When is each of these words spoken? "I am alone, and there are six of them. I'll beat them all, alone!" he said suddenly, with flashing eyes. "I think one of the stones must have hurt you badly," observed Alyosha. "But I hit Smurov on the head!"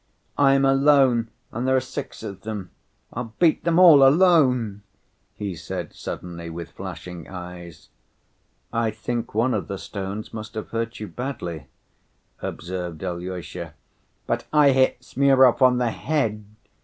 "I 0.39 0.55
am 0.55 0.65
alone, 0.65 1.29
and 1.51 1.67
there 1.67 1.75
are 1.75 1.79
six 1.79 2.23
of 2.23 2.41
them. 2.41 2.71
I'll 3.13 3.35
beat 3.37 3.63
them 3.65 3.77
all, 3.77 4.01
alone!" 4.03 4.81
he 5.35 5.53
said 5.55 5.93
suddenly, 5.93 6.49
with 6.49 6.71
flashing 6.71 7.27
eyes. 7.27 7.89
"I 8.73 8.89
think 8.89 9.35
one 9.35 9.53
of 9.53 9.67
the 9.67 9.77
stones 9.77 10.33
must 10.33 10.55
have 10.55 10.69
hurt 10.69 10.99
you 10.99 11.07
badly," 11.07 11.67
observed 12.41 13.03
Alyosha. 13.03 13.75
"But 14.25 14.47
I 14.51 14.71
hit 14.71 15.03
Smurov 15.03 15.61
on 15.61 15.77
the 15.77 15.91
head!" 15.91 16.45